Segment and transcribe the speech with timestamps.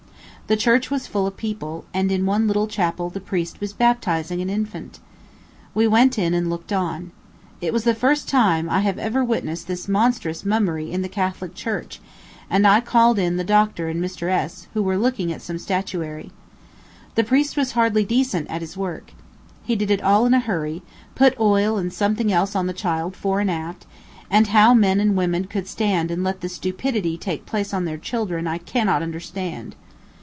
[0.47, 4.41] The church was full of people, and in one little chapel the priest was baptizing
[4.41, 4.99] an infant.
[5.73, 7.11] We went in and looked on.
[7.61, 11.55] It was the first time I had ever witnessed this monstrous mummery in the Catholic
[11.55, 12.01] church;
[12.49, 13.87] and I called in the Dr.
[13.87, 14.27] and Mr.
[14.29, 16.31] S., who were looking at some statuary.
[17.15, 19.13] The priest was hardly decent at his work.
[19.63, 20.81] He did it all in a hurry,
[21.15, 23.85] put oil and something else on the child, fore and aft,
[24.29, 27.97] and how men and women could stand and let the stupidity take place on their
[27.97, 29.77] children, I cannot understand.